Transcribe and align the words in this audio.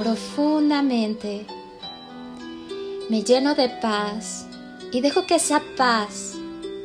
profundamente. 0.00 1.44
Me 3.10 3.22
lleno 3.22 3.54
de 3.54 3.68
paz 3.68 4.46
y 4.92 5.02
dejo 5.02 5.26
que 5.26 5.34
esa 5.34 5.60
paz 5.76 6.36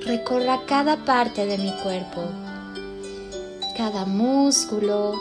recorra 0.02 0.66
cada 0.66 0.98
parte 1.06 1.46
de 1.46 1.58
mi 1.58 1.72
cuerpo, 1.82 2.24
cada 3.78 4.06
músculo, 4.06 5.14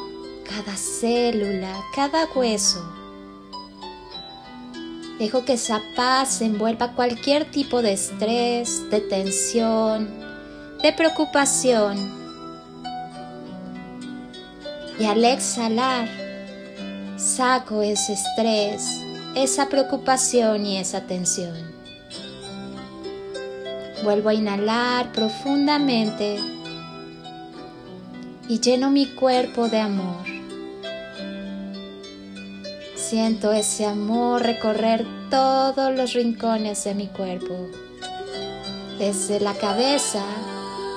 cada 0.42 0.76
célula, 0.76 1.72
cada 1.94 2.26
hueso. 2.34 2.84
Dejo 5.20 5.44
que 5.44 5.52
esa 5.52 5.80
paz 5.94 6.40
envuelva 6.40 6.94
cualquier 6.94 7.48
tipo 7.52 7.80
de 7.80 7.92
estrés, 7.92 8.90
de 8.90 9.00
tensión, 9.02 10.10
de 10.82 10.92
preocupación. 10.92 11.96
Y 14.98 15.04
al 15.04 15.24
exhalar, 15.24 16.23
saco 17.24 17.80
ese 17.80 18.12
estrés, 18.12 19.00
esa 19.34 19.68
preocupación 19.68 20.66
y 20.66 20.76
esa 20.76 21.06
tensión. 21.06 21.56
Vuelvo 24.04 24.28
a 24.28 24.34
inhalar 24.34 25.10
profundamente 25.12 26.36
y 28.46 28.60
lleno 28.60 28.90
mi 28.90 29.06
cuerpo 29.06 29.68
de 29.68 29.80
amor. 29.80 30.24
Siento 32.94 33.52
ese 33.52 33.86
amor 33.86 34.42
recorrer 34.42 35.06
todos 35.30 35.94
los 35.94 36.12
rincones 36.12 36.84
de 36.84 36.94
mi 36.94 37.06
cuerpo, 37.06 37.68
desde 38.98 39.40
la 39.40 39.54
cabeza 39.54 40.22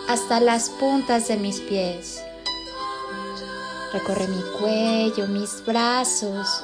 hasta 0.10 0.42
las 0.42 0.70
puntas 0.72 1.30
de 1.30 1.38
mis 1.38 1.62
pies. 1.62 2.22
Recorre 3.98 4.28
mi 4.28 4.44
cuello, 4.60 5.28
mis 5.28 5.66
brazos, 5.66 6.62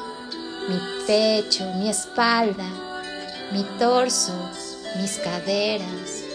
mi 0.69 0.79
pecho, 1.07 1.63
mi 1.79 1.89
espalda, 1.89 2.67
mi 3.51 3.63
torso, 3.79 4.33
mis 5.01 5.17
caderas, 5.17 6.25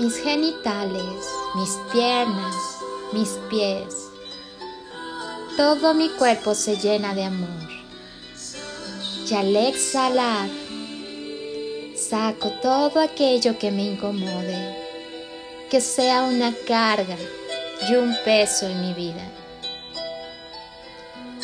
mis 0.00 0.16
genitales, 0.16 1.24
mis 1.54 1.78
piernas, 1.92 2.56
mis 3.12 3.28
pies. 3.48 4.08
Todo 5.56 5.94
mi 5.94 6.08
cuerpo 6.08 6.56
se 6.56 6.78
llena 6.78 7.14
de 7.14 7.26
amor. 7.26 7.68
Y 9.24 9.34
al 9.34 9.54
exhalar, 9.54 10.48
saco 11.96 12.50
todo 12.60 12.98
aquello 12.98 13.56
que 13.56 13.70
me 13.70 13.84
incomode, 13.84 14.76
que 15.70 15.80
sea 15.80 16.24
una 16.24 16.52
carga 16.66 17.16
y 17.88 17.94
un 17.94 18.16
peso 18.24 18.66
en 18.66 18.80
mi 18.80 18.94
vida. 18.94 19.22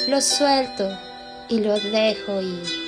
Lo 0.09 0.21
suelto 0.21 0.89
y 1.49 1.61
lo 1.61 1.75
dejo 1.75 2.41
ir. 2.41 2.87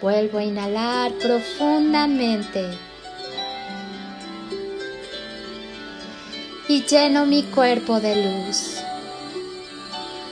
Vuelvo 0.00 0.38
a 0.38 0.44
inhalar 0.44 1.12
profundamente 1.12 2.66
y 6.68 6.82
lleno 6.84 7.26
mi 7.26 7.42
cuerpo 7.44 8.00
de 8.00 8.16
luz. 8.16 8.78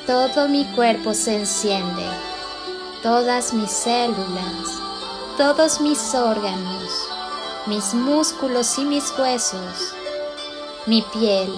Todo 0.07 0.49
mi 0.49 0.65
cuerpo 0.75 1.15
se 1.15 1.37
enciende, 1.37 2.05
todas 3.03 3.53
mis 3.53 3.71
células, 3.71 4.81
todos 5.37 5.81
mis 5.81 6.15
órganos, 6.15 7.09
mis 7.67 7.95
músculos 7.95 8.79
y 8.79 8.85
mis 8.85 9.13
huesos, 9.19 9.95
mi 10.87 11.03
piel, 11.03 11.55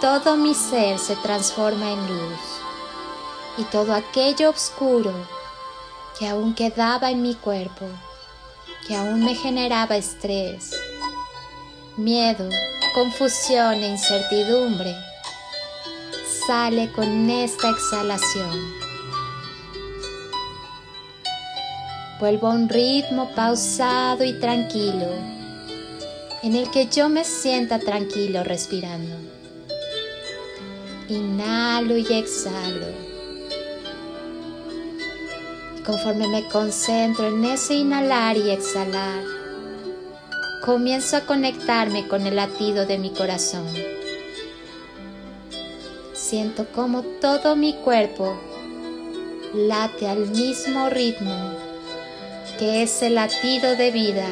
todo 0.00 0.36
mi 0.36 0.54
ser 0.54 0.98
se 0.98 1.14
transforma 1.16 1.90
en 1.92 2.06
luz 2.06 2.40
y 3.58 3.64
todo 3.64 3.94
aquello 3.94 4.50
oscuro 4.50 5.12
que 6.18 6.28
aún 6.28 6.54
quedaba 6.54 7.10
en 7.10 7.22
mi 7.22 7.34
cuerpo, 7.34 7.86
que 8.86 8.96
aún 8.96 9.24
me 9.24 9.34
generaba 9.34 9.96
estrés, 9.96 10.72
miedo, 11.96 12.48
confusión 12.94 13.74
e 13.74 13.88
incertidumbre 13.88 14.94
sale 16.46 16.90
con 16.92 17.28
esta 17.28 17.70
exhalación. 17.70 18.74
Vuelvo 22.20 22.48
a 22.48 22.50
un 22.50 22.68
ritmo 22.68 23.30
pausado 23.34 24.24
y 24.24 24.38
tranquilo 24.40 25.35
en 26.46 26.54
el 26.54 26.70
que 26.70 26.86
yo 26.86 27.08
me 27.08 27.24
sienta 27.24 27.80
tranquilo 27.80 28.44
respirando. 28.44 29.16
Inhalo 31.08 31.96
y 31.96 32.06
exhalo. 32.08 32.86
Conforme 35.84 36.28
me 36.28 36.46
concentro 36.46 37.26
en 37.26 37.44
ese 37.46 37.74
inhalar 37.74 38.36
y 38.36 38.50
exhalar, 38.50 39.24
comienzo 40.64 41.16
a 41.16 41.22
conectarme 41.22 42.06
con 42.06 42.28
el 42.28 42.36
latido 42.36 42.86
de 42.86 42.98
mi 42.98 43.10
corazón. 43.10 43.66
Siento 46.12 46.66
como 46.66 47.02
todo 47.02 47.56
mi 47.56 47.74
cuerpo 47.74 48.38
late 49.52 50.06
al 50.06 50.28
mismo 50.28 50.90
ritmo 50.90 51.56
que 52.56 52.84
es 52.84 53.02
el 53.02 53.16
latido 53.16 53.74
de 53.74 53.90
vida. 53.90 54.28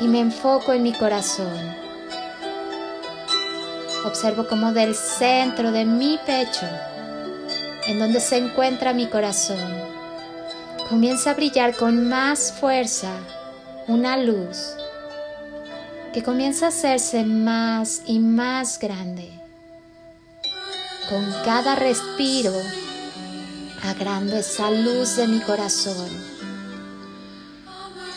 Y 0.00 0.08
me 0.08 0.20
enfoco 0.20 0.72
en 0.72 0.82
mi 0.82 0.92
corazón. 0.92 1.74
Observo 4.04 4.46
como 4.46 4.72
del 4.72 4.94
centro 4.94 5.72
de 5.72 5.84
mi 5.84 6.18
pecho 6.24 6.66
en 7.86 7.98
donde 7.98 8.20
se 8.20 8.36
encuentra 8.36 8.92
mi 8.92 9.06
corazón, 9.06 9.58
comienza 10.88 11.30
a 11.30 11.34
brillar 11.34 11.76
con 11.76 12.08
más 12.08 12.52
fuerza 12.52 13.10
una 13.86 14.16
luz 14.16 14.74
que 16.12 16.22
comienza 16.22 16.66
a 16.66 16.68
hacerse 16.70 17.24
más 17.24 18.02
y 18.06 18.18
más 18.18 18.78
grande. 18.78 19.30
Con 21.08 21.24
cada 21.44 21.76
respiro, 21.76 22.52
agrando 23.84 24.36
esa 24.36 24.70
luz 24.70 25.16
de 25.16 25.28
mi 25.28 25.40
corazón, 25.40 26.08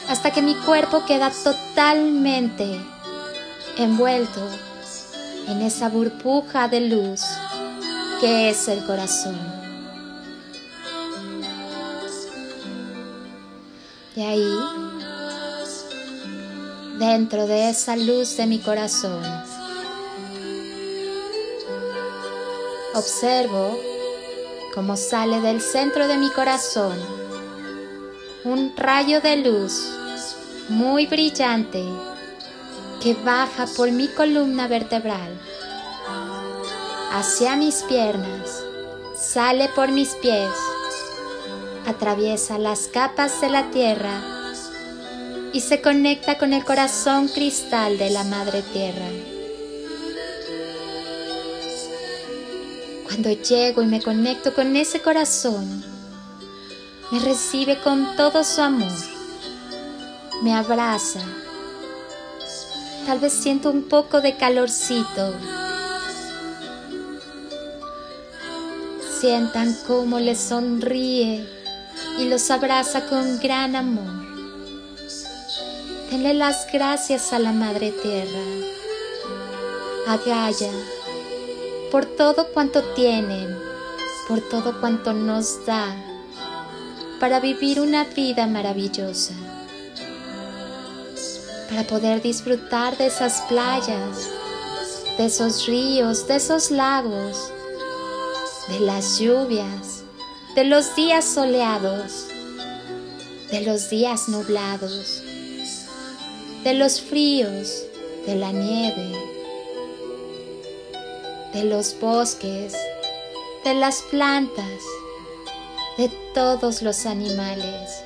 hasta 0.10 0.32
que 0.32 0.42
mi 0.42 0.56
cuerpo 0.56 1.06
queda 1.06 1.30
totalmente 1.30 2.82
envuelto 3.78 4.42
en 5.48 5.62
esa 5.62 5.88
burbuja 5.88 6.68
de 6.68 6.82
luz 6.82 7.22
que 8.20 8.50
es 8.50 8.68
el 8.68 8.84
corazón. 8.86 9.38
Y 14.16 14.22
ahí, 14.22 14.56
dentro 16.98 17.46
de 17.46 17.70
esa 17.70 17.96
luz 17.96 18.36
de 18.36 18.48
mi 18.48 18.58
corazón, 18.60 19.24
observo 22.96 23.78
cómo 24.74 24.98
sale 24.98 25.40
del 25.40 25.62
centro 25.62 26.08
de 26.08 26.18
mi 26.18 26.32
corazón 26.32 27.29
un 28.44 28.74
rayo 28.76 29.22
de 29.22 29.38
luz 29.38 29.90
muy 30.70 31.08
brillante 31.08 31.84
que 33.02 33.14
baja 33.14 33.66
por 33.78 33.92
mi 33.92 34.08
columna 34.08 34.68
vertebral 34.68 35.32
hacia 37.12 37.56
mis 37.56 37.84
piernas, 37.84 38.64
sale 39.16 39.70
por 39.70 39.90
mis 39.90 40.10
pies 40.16 40.50
atraviesa 41.90 42.60
las 42.60 42.88
capas 42.88 43.42
de 43.42 43.50
la 43.50 43.72
tierra 43.72 44.22
y 45.54 45.62
se 45.62 45.82
conecta 45.82 46.38
con 46.38 46.54
el 46.54 46.64
corazón 46.64 47.28
cristal 47.28 47.98
de 47.98 48.12
la 48.12 48.24
Madre 48.24 48.62
Tierra. 48.62 49.08
Cuando 53.06 53.32
llego 53.32 53.82
y 53.82 53.88
me 53.88 54.02
conecto 54.02 54.54
con 54.54 54.76
ese 54.76 55.02
corazón, 55.02 55.84
me 57.12 57.20
recibe 57.20 57.80
con 57.82 58.16
todo 58.16 58.44
su 58.44 58.62
amor, 58.62 58.92
me 60.44 60.54
abraza, 60.54 61.22
tal 63.06 63.20
vez 63.20 63.34
siento 63.34 63.72
un 63.72 63.84
poco 63.84 64.22
de 64.22 64.38
calorcito. 64.38 65.34
Sientan 69.20 69.76
cómo 69.86 70.20
le 70.20 70.36
sonríe 70.36 71.46
y 72.20 72.26
los 72.26 72.52
abraza 72.52 73.08
con 73.08 73.40
gran 73.40 73.76
amor. 73.76 74.14
Denle 76.10 76.34
las 76.36 76.72
gracias 76.72 77.34
a 77.34 77.40
la 77.40 77.52
Madre 77.52 77.92
Tierra, 77.92 78.40
a 80.08 80.18
Gaia, 80.18 80.72
por 81.92 82.06
todo 82.06 82.48
cuanto 82.54 82.82
tienen, 82.94 83.58
por 84.28 84.40
todo 84.40 84.80
cuanto 84.80 85.14
nos 85.14 85.66
da, 85.66 85.96
para 87.20 87.40
vivir 87.40 87.80
una 87.80 88.06
vida 88.06 88.48
maravillosa. 88.48 89.34
para 91.70 91.84
poder 91.84 92.20
disfrutar 92.24 92.98
de 92.98 93.06
esas 93.06 93.42
playas, 93.42 94.28
de 95.20 95.26
esos 95.26 95.68
ríos, 95.68 96.28
de 96.28 96.38
esos 96.38 96.72
lagos, 96.72 97.52
de 98.70 98.80
las 98.80 99.20
lluvias, 99.20 100.04
de 100.56 100.64
los 100.64 100.96
días 100.96 101.26
soleados, 101.26 102.26
de 103.52 103.62
los 103.62 103.88
días 103.92 104.30
nublados, 104.30 105.22
de 106.64 106.74
los 106.74 107.02
fríos, 107.02 107.84
de 108.26 108.36
la 108.36 108.52
nieve, 108.52 109.14
de 111.54 111.66
los 111.66 112.00
bosques, 112.00 112.74
de 113.64 113.76
las 113.76 114.02
plantas, 114.10 114.82
de 116.00 116.08
todos 116.34 116.82
los 116.82 117.06
animales. 117.06 118.06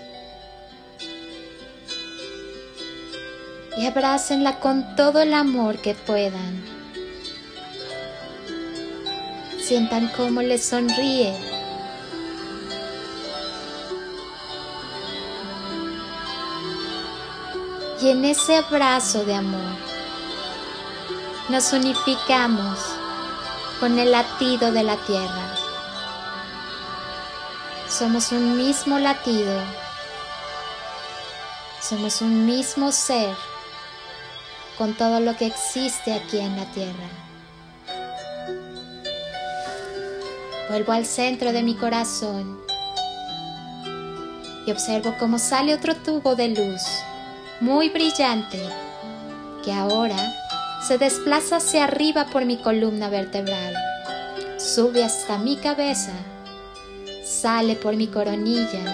Y 3.78 3.86
abrácenla 3.86 4.60
con 4.60 4.96
todo 4.96 5.22
el 5.22 5.32
amor 5.32 5.78
que 5.78 5.94
puedan. 5.94 6.66
Sientan 9.60 10.08
cómo 10.18 10.42
les 10.42 10.66
sonríe. 10.66 11.36
Y 18.02 18.10
en 18.10 18.26
ese 18.26 18.56
abrazo 18.56 19.24
de 19.24 19.36
amor 19.36 19.78
nos 21.48 21.72
unificamos 21.72 22.80
con 23.80 24.00
el 24.00 24.12
latido 24.12 24.72
de 24.72 24.84
la 24.84 24.98
tierra. 25.06 25.53
Somos 27.98 28.32
un 28.32 28.58
mismo 28.58 28.98
latido. 28.98 29.54
Somos 31.80 32.24
un 32.24 32.44
mismo 32.48 32.92
ser 32.92 33.36
con 34.80 34.96
todo 34.96 35.20
lo 35.20 35.38
que 35.38 35.46
existe 35.46 36.12
aquí 36.12 36.40
en 36.40 36.56
la 36.56 36.66
tierra. 36.72 37.08
Vuelvo 40.70 40.92
al 40.94 41.06
centro 41.06 41.54
de 41.54 41.62
mi 41.62 41.76
corazón 41.76 42.60
y 44.66 44.72
observo 44.72 45.14
cómo 45.20 45.38
sale 45.38 45.76
otro 45.76 45.96
tubo 45.96 46.36
de 46.36 46.48
luz 46.48 46.82
muy 47.60 47.90
brillante 47.90 48.60
que 49.64 49.72
ahora 49.72 50.18
se 50.82 50.98
desplaza 50.98 51.58
hacia 51.58 51.84
arriba 51.84 52.26
por 52.26 52.44
mi 52.46 52.58
columna 52.58 53.10
vertebral, 53.10 53.76
sube 54.58 55.04
hasta 55.04 55.38
mi 55.38 55.58
cabeza, 55.58 56.14
sale 57.44 57.76
por 57.76 57.94
mi 57.98 58.08
coronilla, 58.08 58.86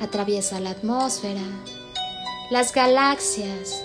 atraviesa 0.00 0.58
la 0.58 0.70
atmósfera, 0.70 1.42
las 2.50 2.72
galaxias, 2.72 3.84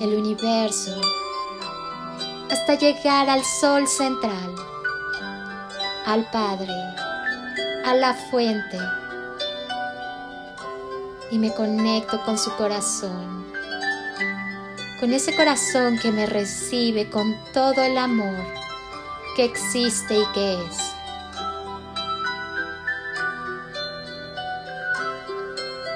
el 0.00 0.14
universo, 0.14 1.00
hasta 2.50 2.74
llegar 2.74 3.30
al 3.30 3.44
sol 3.44 3.86
central, 3.86 4.52
al 6.06 6.28
Padre, 6.32 6.74
a 7.84 7.94
la 7.94 8.14
fuente, 8.14 8.80
y 11.30 11.38
me 11.38 11.52
conecto 11.54 12.20
con 12.24 12.36
su 12.36 12.50
corazón 12.56 13.44
con 14.98 15.12
ese 15.12 15.36
corazón 15.36 15.98
que 15.98 16.10
me 16.10 16.26
recibe 16.26 17.10
con 17.10 17.36
todo 17.52 17.82
el 17.82 17.98
amor 17.98 18.44
que 19.36 19.44
existe 19.44 20.18
y 20.18 20.26
que 20.32 20.54
es. 20.54 21.03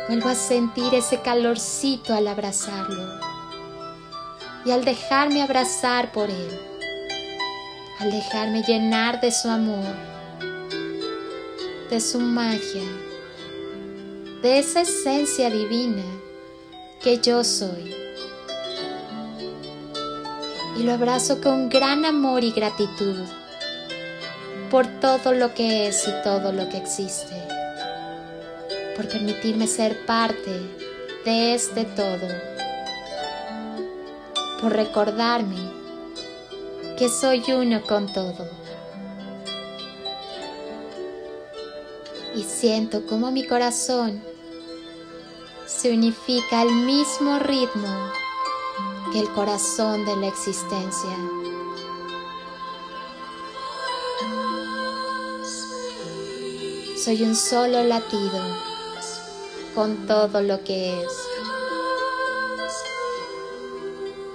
Vuelvo 0.08 0.30
a 0.30 0.34
sentir 0.34 0.94
ese 0.94 1.20
calorcito 1.20 2.14
al 2.14 2.28
abrazarlo 2.28 3.20
y 4.64 4.70
al 4.70 4.82
dejarme 4.82 5.42
abrazar 5.42 6.12
por 6.12 6.30
él, 6.30 6.60
al 7.98 8.10
dejarme 8.10 8.62
llenar 8.62 9.20
de 9.20 9.30
su 9.30 9.48
amor, 9.48 9.84
de 11.90 12.00
su 12.00 12.20
magia, 12.20 12.84
de 14.40 14.58
esa 14.58 14.80
esencia 14.80 15.50
divina 15.50 16.04
que 17.02 17.18
yo 17.18 17.44
soy. 17.44 17.94
Y 20.78 20.84
lo 20.84 20.94
abrazo 20.94 21.40
con 21.42 21.68
gran 21.68 22.06
amor 22.06 22.44
y 22.44 22.52
gratitud 22.52 23.26
por 24.70 24.86
todo 25.00 25.32
lo 25.32 25.52
que 25.54 25.88
es 25.88 26.06
y 26.08 26.12
todo 26.22 26.52
lo 26.52 26.68
que 26.68 26.78
existe, 26.78 27.57
por 28.98 29.08
permitirme 29.08 29.68
ser 29.68 30.04
parte 30.06 30.60
de 31.24 31.54
este 31.54 31.84
todo, 31.84 32.26
por 34.60 34.72
recordarme 34.72 35.70
que 36.98 37.08
soy 37.08 37.44
uno 37.52 37.80
con 37.84 38.12
todo. 38.12 38.50
Y 42.34 42.42
siento 42.42 43.06
como 43.06 43.30
mi 43.30 43.46
corazón 43.46 44.20
se 45.64 45.92
unifica 45.92 46.62
al 46.62 46.72
mismo 46.72 47.38
ritmo 47.38 48.10
que 49.12 49.20
el 49.20 49.28
corazón 49.30 50.04
de 50.06 50.16
la 50.16 50.26
existencia. 50.26 51.16
Soy 57.04 57.22
un 57.22 57.36
solo 57.36 57.84
latido 57.84 58.77
con 59.78 60.08
todo 60.08 60.42
lo 60.42 60.64
que 60.64 61.00
es. 61.00 61.12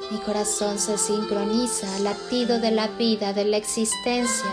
Mi 0.10 0.18
corazón 0.20 0.80
se 0.80 0.98
sincroniza 0.98 1.94
al 1.98 2.06
latido 2.06 2.60
de 2.60 2.72
la 2.72 2.88
vida, 2.88 3.34
de 3.34 3.44
la 3.44 3.58
existencia, 3.58 4.50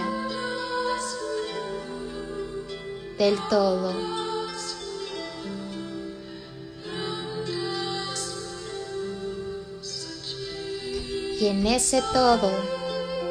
del 3.18 3.38
todo. 3.48 3.94
Y 11.38 11.46
en 11.46 11.68
ese 11.68 12.02
todo, 12.12 12.50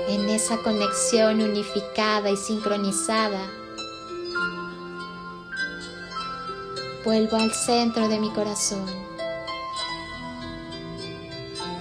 en 0.08 0.30
esa 0.30 0.64
conexión 0.64 1.42
unificada 1.42 2.30
y 2.30 2.38
sincronizada, 2.38 3.59
vuelvo 7.10 7.38
al 7.38 7.52
centro 7.52 8.08
de 8.08 8.20
mi 8.20 8.30
corazón 8.30 8.86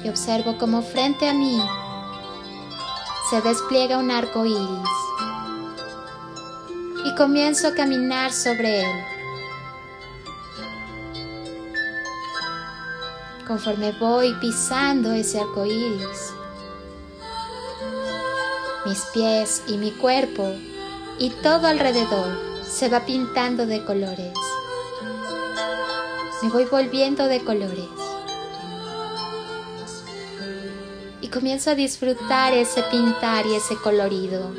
y 0.03 0.09
observo 0.09 0.57
como 0.57 0.81
frente 0.81 1.29
a 1.29 1.35
mí 1.35 1.61
se 3.29 3.43
despliega 3.43 3.99
un 3.99 4.11
arco 4.11 4.47
iris 4.47 4.89
y 7.05 7.15
comienzo 7.15 7.69
a 7.69 7.75
caminar 7.75 8.33
sobre 8.33 8.81
él. 8.81 9.05
conforme 13.47 13.93
voy 13.93 14.33
pisando 14.41 15.13
ese 15.13 15.41
arco 15.41 15.67
iris. 15.67 16.33
Mis 18.87 19.01
pies 19.13 19.63
y 19.67 19.77
mi 19.77 19.91
cuerpo 19.91 20.55
y 21.19 21.29
todo 21.43 21.67
alrededor 21.67 22.31
se 22.63 22.89
va 22.89 23.05
pintando 23.05 23.67
de 23.67 23.85
colores. 23.85 24.48
Me 26.43 26.51
voy 26.51 26.65
volviendo 26.67 27.27
de 27.27 27.45
colores. 27.45 27.89
Y 31.21 31.29
comienzo 31.29 31.71
a 31.71 31.75
disfrutar 31.75 32.53
ese 32.53 32.83
pintar 32.85 33.45
y 33.47 33.57
ese 33.57 33.75
colorido. 33.77 34.53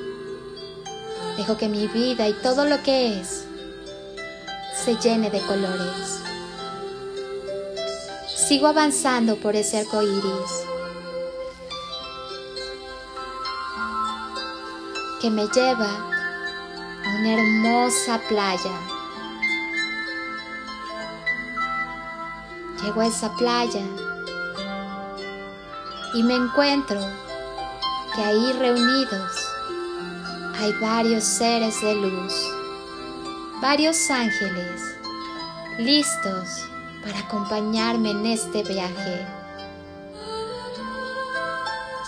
Dejo 1.37 1.55
que 1.57 1.69
mi 1.69 1.87
vida 1.87 2.27
y 2.27 2.33
todo 2.33 2.65
lo 2.65 2.83
que 2.83 3.19
es 3.19 3.45
se 4.83 4.95
llene 4.97 5.29
de 5.29 5.39
colores. 5.41 6.19
Sigo 8.27 8.67
avanzando 8.67 9.37
por 9.37 9.55
ese 9.55 9.79
arco 9.79 10.01
iris 10.01 10.65
que 15.21 15.29
me 15.29 15.47
lleva 15.47 15.91
a 17.05 17.15
una 17.19 17.33
hermosa 17.33 18.19
playa. 18.27 18.98
Llego 22.83 23.01
a 23.01 23.07
esa 23.07 23.33
playa 23.35 23.85
y 26.13 26.23
me 26.23 26.35
encuentro 26.35 26.99
que 28.15 28.21
ahí 28.21 28.53
reunidos 28.53 29.49
hay 30.59 30.73
varios 30.81 31.23
seres 31.23 31.81
de 31.81 31.95
luz, 31.95 32.33
varios 33.61 34.09
ángeles 34.09 34.81
listos 35.77 36.65
para 37.01 37.19
acompañarme 37.19 38.11
en 38.11 38.25
este 38.25 38.63
viaje. 38.63 39.25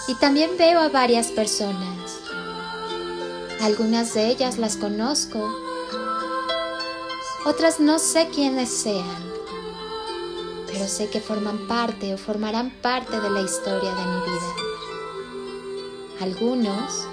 Y 0.08 0.16
también 0.16 0.51
veo 0.58 0.82
a 0.82 0.90
varias 0.90 1.28
personas. 1.28 2.20
Algunas 3.62 4.13
de 4.13 4.28
ellas 4.28 4.58
las 4.58 4.75
conozco, 4.75 5.40
otras 7.46 7.80
no 7.80 8.00
sé 8.00 8.30
quiénes 8.34 8.70
sean, 8.70 9.31
sé 10.88 11.10
que 11.10 11.20
forman 11.20 11.68
parte 11.68 12.14
o 12.14 12.18
formarán 12.18 12.72
parte 12.82 13.20
de 13.20 13.30
la 13.30 13.42
historia 13.42 13.92
de 13.92 14.06
mi 14.06 14.20
vida. 14.22 14.54
Algunos 16.22 17.08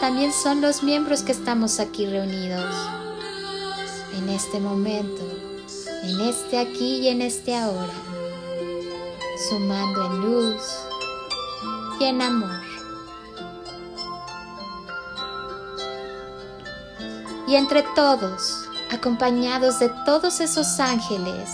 también 0.00 0.32
son 0.32 0.60
los 0.60 0.82
miembros 0.82 1.22
que 1.22 1.32
estamos 1.32 1.80
aquí 1.80 2.06
reunidos 2.06 2.74
en 4.16 4.28
este 4.28 4.60
momento, 4.60 5.22
en 6.02 6.20
este 6.20 6.58
aquí 6.58 7.00
y 7.00 7.08
en 7.08 7.22
este 7.22 7.56
ahora, 7.56 7.94
sumando 9.48 10.06
en 10.06 10.20
luz 10.20 10.62
y 11.98 12.04
en 12.04 12.20
amor. 12.20 12.60
Y 17.46 17.56
entre 17.56 17.82
todos, 17.94 18.68
acompañados 18.90 19.78
de 19.78 19.90
todos 20.04 20.40
esos 20.40 20.78
ángeles, 20.80 21.48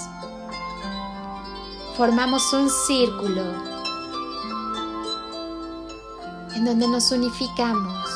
formamos 1.98 2.52
un 2.52 2.70
círculo 2.70 3.42
en 6.54 6.64
donde 6.64 6.86
nos 6.86 7.10
unificamos 7.10 8.08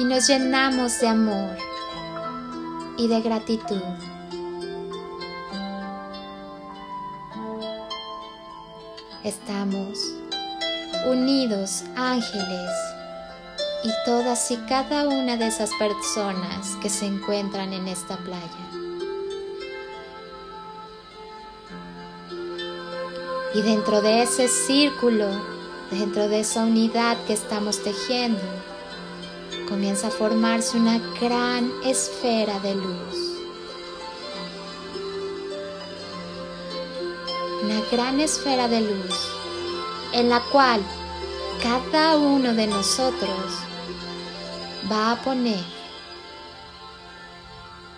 y 0.00 0.04
nos 0.06 0.26
llenamos 0.26 0.98
de 0.98 1.06
amor 1.06 1.56
y 2.96 3.06
de 3.06 3.20
gratitud. 3.20 3.80
Estamos 9.22 9.96
unidos 11.08 11.84
ángeles 11.94 12.72
y 13.84 13.90
todas 14.04 14.50
y 14.50 14.56
cada 14.68 15.06
una 15.06 15.36
de 15.36 15.46
esas 15.46 15.70
personas 15.78 16.74
que 16.82 16.90
se 16.90 17.06
encuentran 17.06 17.72
en 17.72 17.86
esta 17.86 18.16
playa. 18.16 18.75
Y 23.56 23.62
dentro 23.62 24.02
de 24.02 24.22
ese 24.22 24.48
círculo, 24.48 25.30
dentro 25.90 26.28
de 26.28 26.40
esa 26.40 26.64
unidad 26.64 27.16
que 27.26 27.32
estamos 27.32 27.82
tejiendo, 27.82 28.42
comienza 29.66 30.08
a 30.08 30.10
formarse 30.10 30.76
una 30.76 30.98
gran 31.18 31.72
esfera 31.82 32.58
de 32.58 32.74
luz. 32.74 33.16
Una 37.64 37.80
gran 37.90 38.20
esfera 38.20 38.68
de 38.68 38.82
luz 38.82 39.14
en 40.12 40.28
la 40.28 40.40
cual 40.52 40.82
cada 41.62 42.18
uno 42.18 42.52
de 42.52 42.66
nosotros 42.66 43.54
va 44.92 45.12
a 45.12 45.22
poner 45.22 45.64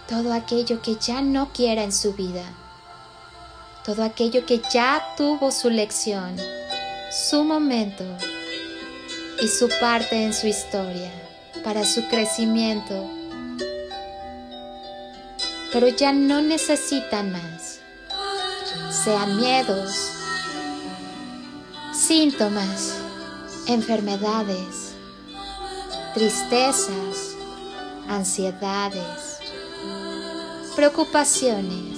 todo 0.08 0.32
aquello 0.32 0.80
que 0.82 0.94
ya 0.94 1.20
no 1.20 1.48
quiera 1.52 1.82
en 1.82 1.92
su 1.92 2.12
vida 2.12 2.44
todo 3.88 4.02
aquello 4.02 4.45
que 4.45 4.61
ya 4.71 5.14
tuvo 5.16 5.50
su 5.50 5.71
lección, 5.71 6.37
su 7.11 7.42
momento 7.42 8.04
y 9.40 9.49
su 9.49 9.66
parte 9.80 10.25
en 10.25 10.35
su 10.35 10.47
historia 10.47 11.11
para 11.64 11.87
su 11.87 12.07
crecimiento. 12.09 13.11
Pero 15.73 15.88
ya 15.88 16.12
no 16.12 16.42
necesitan 16.42 17.33
más, 17.33 17.80
sean 18.90 19.38
miedos, 19.38 19.90
síntomas, 21.95 22.92
enfermedades, 23.68 24.92
tristezas, 26.12 27.37
ansiedades, 28.07 29.38
preocupaciones 30.76 31.98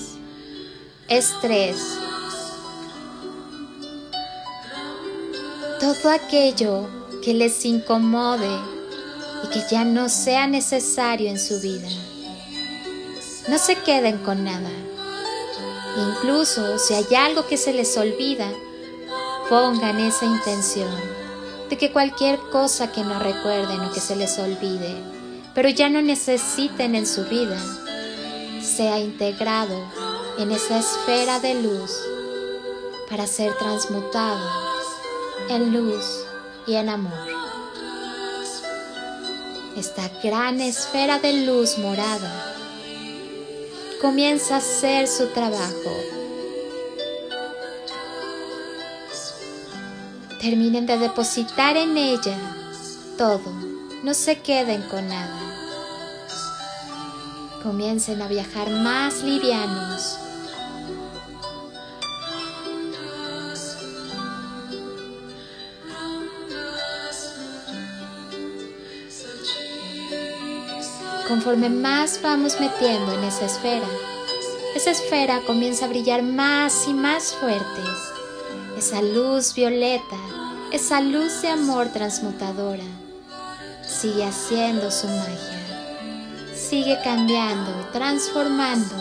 estrés. 1.11 1.77
Todo 5.81 6.13
aquello 6.13 6.89
que 7.21 7.35
les 7.35 7.65
incomode 7.65 8.49
y 9.43 9.49
que 9.49 9.61
ya 9.69 9.85
no 9.85 10.09
sea 10.09 10.47
necesario 10.47 11.29
en 11.29 11.41
su 11.41 11.61
vida. 11.61 11.89
No 13.49 13.59
se 13.59 13.75
queden 13.75 14.19
con 14.19 14.45
nada. 14.45 14.71
Incluso 15.97 16.79
si 16.79 16.95
hay 16.95 17.13
algo 17.17 17.45
que 17.49 17.57
se 17.57 17.73
les 17.73 17.97
olvida, 17.97 18.49
pongan 19.49 19.99
esa 19.99 20.27
intención 20.27 20.95
de 21.69 21.77
que 21.77 21.91
cualquier 21.91 22.39
cosa 22.53 22.93
que 22.93 23.03
no 23.03 23.19
recuerden 23.19 23.81
o 23.81 23.91
que 23.91 24.01
se 24.01 24.15
les 24.15 24.39
olvide, 24.39 24.95
pero 25.55 25.69
ya 25.69 25.89
no 25.89 26.03
necesiten 26.03 26.95
en 26.95 27.07
su 27.07 27.25
vida, 27.25 27.59
sea 28.63 29.01
integrado 29.01 30.10
en 30.41 30.53
esa 30.53 30.79
esfera 30.79 31.39
de 31.39 31.55
luz 31.55 31.93
para 33.11 33.27
ser 33.27 33.55
transmutado 33.59 34.41
en 35.51 35.73
luz 35.73 36.25
y 36.67 36.77
en 36.77 36.89
amor. 36.89 37.29
Esta 39.77 40.09
gran 40.23 40.61
esfera 40.63 41.19
de 41.19 41.45
luz 41.45 41.77
morada 41.77 42.55
comienza 44.01 44.55
a 44.55 44.59
hacer 44.59 45.09
su 45.09 45.27
trabajo. 45.27 45.91
Terminen 50.41 50.87
de 50.87 50.97
depositar 50.97 51.77
en 51.77 51.99
ella 51.99 52.39
todo, 53.19 53.53
no 54.03 54.15
se 54.15 54.39
queden 54.39 54.83
con 54.89 55.07
nada. 55.07 55.39
Comiencen 57.63 58.23
a 58.23 58.29
viajar 58.29 58.71
más 58.71 59.23
livianos 59.23 60.17
conforme 71.31 71.71
más 71.71 72.21
vamos 72.23 72.59
metiendo 72.59 73.13
en 73.13 73.23
esa 73.23 73.47
esfera, 73.47 73.87
esa 74.75 74.91
esfera 74.91 75.41
comienza 75.47 75.85
a 75.85 75.89
brillar 75.89 76.25
más 76.25 76.89
y 76.89 76.93
más 76.93 77.35
fuerte. 77.35 77.83
Esa 78.77 79.01
luz 79.01 79.55
violeta, 79.55 80.17
esa 80.73 81.01
luz 81.01 81.41
de 81.41 81.51
amor 81.51 81.87
transmutadora, 81.93 82.83
sigue 83.87 84.25
haciendo 84.25 84.91
su 84.91 85.07
magia, 85.07 86.53
sigue 86.53 86.99
cambiando, 87.05 87.71
transformando, 87.93 88.97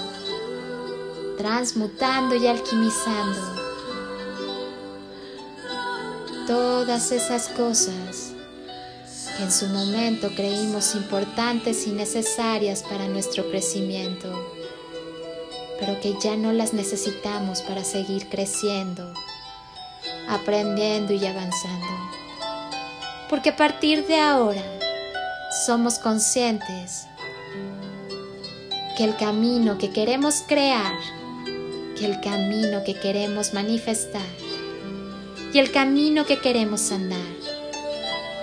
transmutando 1.36 2.36
y 2.36 2.46
alquimizando 2.46 3.42
todas 6.46 7.12
esas 7.12 7.50
cosas 7.50 8.29
en 9.42 9.52
su 9.52 9.68
momento 9.68 10.30
creímos 10.36 10.96
importantes 10.96 11.88
y 11.88 11.92
necesarias 11.92 12.84
para 12.84 13.08
nuestro 13.08 13.50
crecimiento, 13.50 14.54
pero 15.80 16.00
que 16.02 16.14
ya 16.22 16.36
no 16.36 16.52
las 16.52 16.74
necesitamos 16.74 17.62
para 17.62 17.84
seguir 17.84 18.28
creciendo, 18.28 19.14
aprendiendo 20.28 21.14
y 21.14 21.26
avanzando. 21.26 21.88
Porque 23.30 23.50
a 23.50 23.56
partir 23.56 24.06
de 24.08 24.20
ahora 24.20 24.64
somos 25.66 26.00
conscientes 26.00 27.08
que 28.98 29.06
el 29.06 29.16
camino 29.16 29.78
que 29.78 29.92
queremos 29.92 30.44
crear, 30.48 30.96
que 31.98 32.06
el 32.06 32.20
camino 32.20 32.84
que 32.84 32.96
queremos 32.96 33.54
manifestar 33.54 34.22
y 35.54 35.60
el 35.60 35.72
camino 35.72 36.26
que 36.26 36.40
queremos 36.40 36.92
andar 36.92 37.20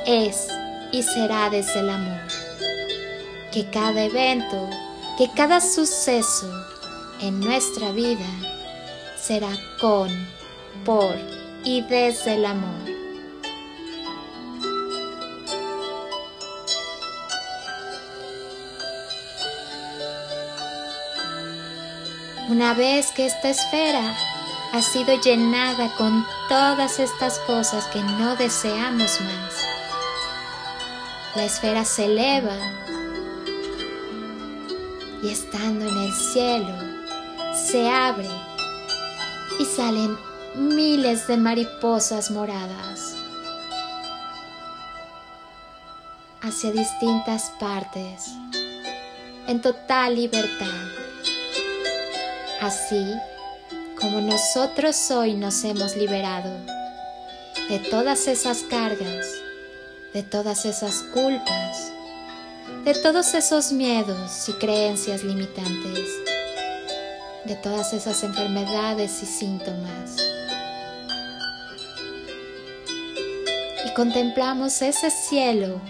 es 0.07 0.49
y 0.93 1.03
será 1.03 1.51
desde 1.51 1.81
el 1.81 1.91
amor. 1.91 2.21
Que 3.53 3.69
cada 3.71 4.05
evento, 4.05 4.69
que 5.19 5.31
cada 5.35 5.61
suceso 5.61 6.51
en 7.21 7.41
nuestra 7.41 7.93
vida 7.93 8.27
será 9.17 9.51
con, 9.81 10.09
por 10.85 11.17
y 11.65 11.83
desde 11.83 12.35
el 12.35 12.45
amor. 12.45 12.97
Una 22.49 22.75
vez 22.75 23.11
que 23.11 23.27
esta 23.27 23.51
esfera 23.51 24.17
ha 24.73 24.81
sido 24.81 25.21
llenada 25.21 25.93
con 25.97 26.25
todas 26.49 27.01
estas 27.01 27.41
cosas 27.41 27.87
que 27.89 28.01
no 28.01 28.37
deseamos 28.37 29.21
más, 29.21 29.55
la 31.37 31.45
esfera 31.45 31.85
se 31.85 32.07
eleva 32.07 32.57
y 35.23 35.29
estando 35.29 35.87
en 35.87 35.97
el 35.99 36.13
cielo 36.13 36.75
se 37.55 37.91
abre 37.91 38.31
y 39.61 39.65
salen 39.67 40.17
miles 40.55 41.27
de 41.27 41.37
mariposas 41.37 42.31
moradas 42.31 43.15
hacia 46.41 46.73
distintas 46.73 47.53
partes 47.61 48.31
en 49.47 49.61
total 49.61 50.15
libertad. 50.15 50.67
Así, 52.63 53.13
como 54.01 54.23
nosotros 54.23 55.11
hoy 55.11 55.35
nos 55.35 55.63
hemos 55.65 55.97
liberado 55.97 56.51
de 57.69 57.79
todas 57.91 58.27
esas 58.27 58.63
cargas, 58.63 59.27
de 60.13 60.23
todas 60.23 60.65
esas 60.65 61.03
culpas, 61.13 61.93
de 62.85 62.95
todos 62.95 63.35
esos 63.35 63.73
miedos 63.73 64.49
y 64.49 64.53
creencias 64.55 65.23
limitantes, 65.25 66.09
de 67.45 67.55
todas 67.57 67.93
esas 67.93 68.23
enfermedades 68.23 69.23
y 69.23 69.27
síntomas. 69.27 70.17
Y 73.87 73.95
contemplamos 73.95 74.81
ese 74.83 75.11
cielo 75.11 75.81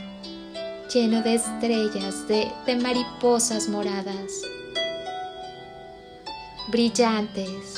lleno 0.93 1.23
de 1.23 1.35
estrellas, 1.35 2.27
de, 2.29 2.51
de 2.67 2.77
mariposas 2.77 3.69
moradas, 3.69 4.33
brillantes, 6.69 7.75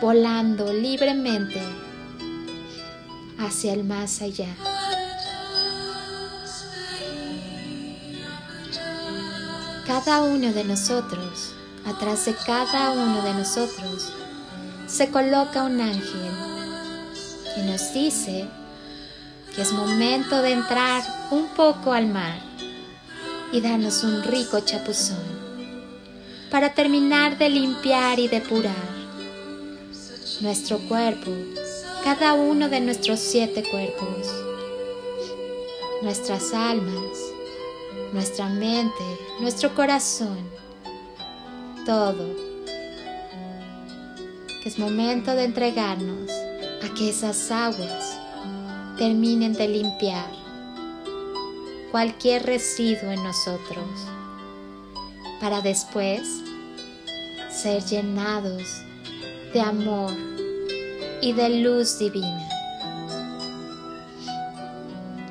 volando 0.00 0.72
libremente 0.72 1.60
hacia 3.38 3.72
el 3.72 3.84
más 3.84 4.20
allá. 4.22 4.48
Cada 9.86 10.22
uno 10.24 10.52
de 10.52 10.64
nosotros, 10.64 11.54
atrás 11.84 12.24
de 12.24 12.34
cada 12.34 12.90
uno 12.90 13.22
de 13.22 13.34
nosotros, 13.34 14.12
se 14.88 15.10
coloca 15.12 15.62
un 15.62 15.80
ángel 15.80 16.32
que 17.54 17.62
nos 17.62 17.94
dice 17.94 18.48
que 19.54 19.62
es 19.62 19.72
momento 19.72 20.42
de 20.42 20.52
entrar 20.52 21.04
un 21.30 21.46
poco 21.54 21.92
al 21.92 22.08
mar 22.08 22.40
y 23.52 23.60
darnos 23.60 24.02
un 24.02 24.24
rico 24.24 24.58
chapuzón 24.58 25.24
para 26.50 26.74
terminar 26.74 27.38
de 27.38 27.48
limpiar 27.48 28.18
y 28.18 28.26
depurar 28.26 28.74
nuestro 30.40 30.78
cuerpo, 30.88 31.30
cada 32.02 32.34
uno 32.34 32.68
de 32.68 32.80
nuestros 32.80 33.20
siete 33.20 33.62
cuerpos, 33.70 34.26
nuestras 36.02 36.52
almas, 36.52 37.35
nuestra 38.12 38.48
mente, 38.48 39.04
nuestro 39.40 39.74
corazón, 39.74 40.38
todo. 41.84 42.34
Que 44.62 44.68
es 44.68 44.78
momento 44.78 45.32
de 45.32 45.44
entregarnos 45.44 46.30
a 46.82 46.94
que 46.94 47.10
esas 47.10 47.50
aguas 47.50 48.18
terminen 48.98 49.52
de 49.52 49.68
limpiar 49.68 50.30
cualquier 51.90 52.44
residuo 52.44 53.10
en 53.10 53.22
nosotros, 53.22 53.86
para 55.40 55.60
después 55.60 56.20
ser 57.50 57.82
llenados 57.84 58.82
de 59.52 59.60
amor 59.60 60.12
y 61.22 61.32
de 61.32 61.60
luz 61.60 61.98
divina. 61.98 62.48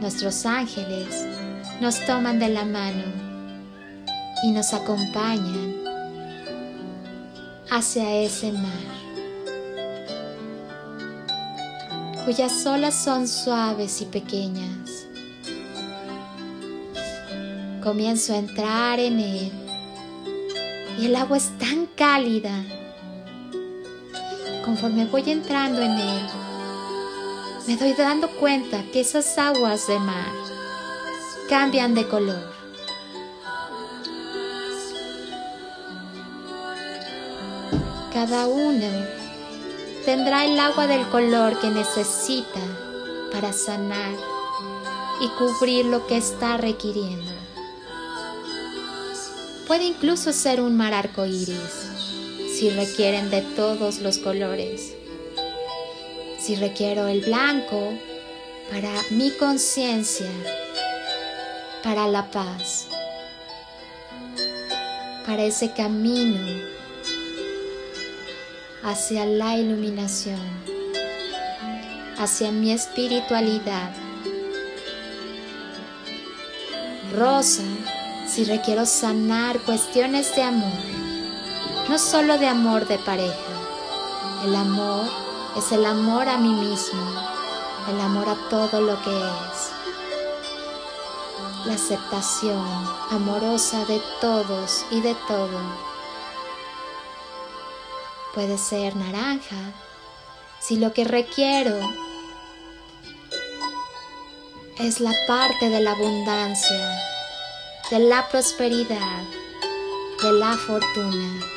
Nuestros 0.01 0.45
ángeles 0.45 1.34
nos 1.81 1.99
toman 2.05 2.39
de 2.39 2.49
la 2.49 2.63
mano 2.63 3.03
y 4.43 4.51
nos 4.51 4.73
acompañan 4.73 5.75
hacia 7.69 8.15
ese 8.15 8.51
mar, 8.51 8.71
cuyas 12.25 12.65
olas 12.65 12.93
son 12.95 13.27
suaves 13.27 14.01
y 14.01 14.05
pequeñas. 14.05 15.07
Comienzo 17.83 18.33
a 18.33 18.37
entrar 18.37 18.99
en 18.99 19.19
él 19.19 19.51
y 20.97 21.05
el 21.05 21.15
agua 21.15 21.37
es 21.37 21.51
tan 21.59 21.85
cálida 21.95 22.63
conforme 24.65 25.05
voy 25.05 25.29
entrando 25.29 25.81
en 25.81 25.91
él, 25.91 26.27
me 27.67 27.77
doy 27.77 27.93
dando 27.93 28.27
cuenta 28.39 28.83
que 28.91 29.01
esas 29.01 29.37
aguas 29.37 29.87
de 29.87 29.99
mar 29.99 30.44
cambian 31.49 31.93
de 31.93 32.07
color. 32.07 32.53
Cada 38.13 38.47
uno 38.47 38.87
tendrá 40.05 40.45
el 40.45 40.59
agua 40.59 40.87
del 40.87 41.05
color 41.09 41.59
que 41.59 41.69
necesita 41.69 42.61
para 43.31 43.51
sanar 43.51 44.15
y 45.19 45.27
cubrir 45.37 45.85
lo 45.85 46.07
que 46.07 46.17
está 46.17 46.57
requiriendo. 46.57 47.31
Puede 49.67 49.85
incluso 49.85 50.31
ser 50.31 50.61
un 50.61 50.77
mar 50.77 50.93
arcoíris 50.93 51.85
si 52.57 52.69
requieren 52.69 53.29
de 53.29 53.41
todos 53.41 53.99
los 53.99 54.17
colores. 54.19 54.93
Si 56.39 56.55
requiero 56.55 57.07
el 57.07 57.21
blanco 57.21 57.93
para 58.71 58.91
mi 59.09 59.31
conciencia, 59.31 60.29
para 61.85 62.07
la 62.07 62.29
paz, 62.31 62.87
para 65.25 65.43
ese 65.43 65.71
camino 65.71 66.45
hacia 68.83 69.25
la 69.25 69.55
iluminación, 69.55 70.41
hacia 72.17 72.51
mi 72.51 72.73
espiritualidad. 72.73 73.93
Rosa, 77.15 77.63
si 78.27 78.43
requiero 78.43 78.85
sanar 78.85 79.59
cuestiones 79.59 80.35
de 80.35 80.43
amor 80.43 80.95
no 81.89 81.99
solo 81.99 82.37
de 82.37 82.47
amor 82.47 82.87
de 82.87 82.97
pareja. 82.97 83.35
El 84.43 84.55
amor 84.55 85.05
es 85.55 85.71
el 85.71 85.85
amor 85.85 86.27
a 86.27 86.37
mí 86.37 86.53
mismo, 86.53 87.05
el 87.89 88.01
amor 88.01 88.27
a 88.29 88.49
todo 88.49 88.81
lo 88.81 88.99
que 89.03 89.15
es. 89.15 89.54
La 91.65 91.73
aceptación 91.73 92.65
amorosa 93.11 93.85
de 93.85 94.01
todos 94.21 94.85
y 94.91 95.01
de 95.01 95.15
todo. 95.27 95.59
Puede 98.33 98.57
ser 98.57 98.95
naranja 98.95 99.73
si 100.59 100.77
lo 100.77 100.93
que 100.93 101.05
requiero 101.05 101.75
es 104.79 104.99
la 104.99 105.13
parte 105.27 105.69
de 105.69 105.79
la 105.79 105.91
abundancia, 105.91 106.99
de 107.91 107.99
la 107.99 108.27
prosperidad, 108.29 109.23
de 110.21 110.31
la 110.33 110.55
fortuna 110.57 111.55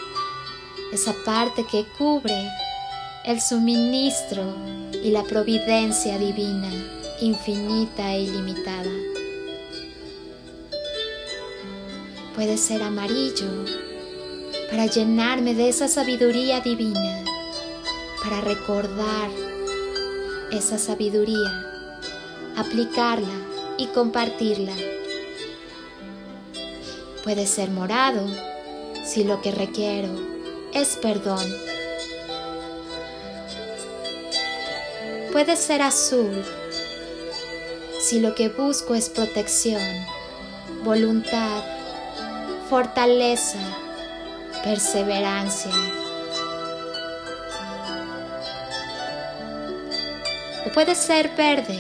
esa 0.93 1.13
parte 1.25 1.65
que 1.65 1.85
cubre 1.99 2.49
el 3.25 3.41
suministro 3.41 4.55
y 4.93 5.11
la 5.11 5.23
providencia 5.23 6.19
divina, 6.19 6.71
infinita 7.21 8.15
e 8.15 8.23
ilimitada. 8.23 9.18
Puede 12.39 12.57
ser 12.57 12.85
amarillo 12.85 13.49
para 14.71 14.87
llenarme 14.87 15.55
de 15.55 15.69
esa 15.69 15.89
sabiduría 15.89 16.61
divina, 16.61 17.25
para 18.23 18.41
recordar 18.41 19.29
esa 20.53 20.79
sabiduría, 20.79 21.51
aplicarla 22.55 23.35
y 23.77 23.87
compartirla. 23.87 24.73
Puede 27.25 27.45
ser 27.45 27.71
morado 27.71 28.25
si 29.05 29.25
lo 29.25 29.41
que 29.43 29.51
requiero 29.51 30.11
es 30.73 30.97
perdón. 30.97 31.45
Puede 35.33 35.57
ser 35.57 35.83
azul 35.83 36.45
si 38.01 38.21
lo 38.21 38.37
que 38.37 38.49
busco 38.49 38.95
es 38.95 39.09
protección, 39.09 39.83
voluntad, 40.85 41.78
fortaleza, 42.69 43.59
perseverancia. 44.63 45.73
O 50.67 50.73
puede 50.73 50.95
ser 50.95 51.31
verde 51.31 51.79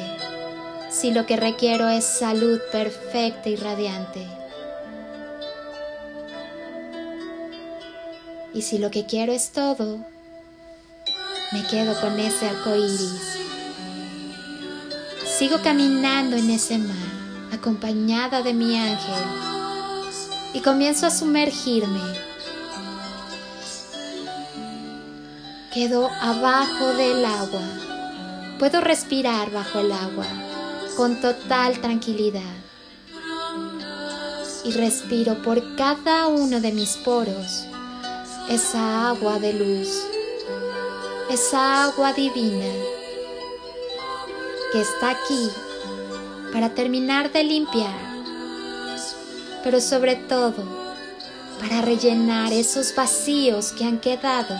si 0.91 1.11
lo 1.11 1.27
que 1.27 1.37
requiero 1.37 1.89
es 1.89 2.05
salud 2.05 2.59
perfecta 2.73 3.51
y 3.51 3.57
radiante. 3.57 4.27
Y 8.55 8.63
si 8.63 8.79
lo 8.79 8.91
que 8.91 9.05
quiero 9.05 9.33
es 9.33 9.51
todo, 9.51 9.99
me 11.53 11.67
quedo 11.67 12.01
con 12.01 12.19
ese 12.19 12.49
arco 12.49 12.75
iris. 12.75 13.39
Sigo 15.39 15.61
caminando 15.63 16.37
en 16.37 16.51
ese 16.51 16.79
mar, 16.79 16.97
acompañada 17.53 18.43
de 18.43 18.55
mi 18.55 18.77
ángel, 18.77 19.58
y 20.53 20.61
comienzo 20.61 21.07
a 21.07 21.11
sumergirme. 21.11 22.01
Quedo 25.73 26.09
abajo 26.21 26.87
del 26.95 27.25
agua. 27.25 27.63
Puedo 28.59 28.81
respirar 28.81 29.51
bajo 29.51 29.81
el 29.81 29.93
agua 29.93 30.27
con 30.97 31.21
total 31.21 31.81
tranquilidad. 31.81 32.57
Y 34.65 34.73
respiro 34.73 35.41
por 35.43 35.77
cada 35.77 36.27
uno 36.27 36.61
de 36.61 36.73
mis 36.73 36.97
poros 36.97 37.65
esa 38.49 39.11
agua 39.11 39.39
de 39.39 39.53
luz, 39.53 40.03
esa 41.31 41.85
agua 41.85 42.13
divina 42.15 42.73
que 44.73 44.81
está 44.81 45.11
aquí 45.11 45.51
para 46.53 46.75
terminar 46.75 47.31
de 47.31 47.45
limpiar, 47.45 48.08
pero 49.63 49.81
sobre 49.81 50.17
todo 50.17 50.65
para 51.61 51.83
rellenar 51.83 52.53
esos 52.53 52.95
vacíos 52.95 53.73
que 53.73 53.85
han 53.85 53.99
quedado 53.99 54.55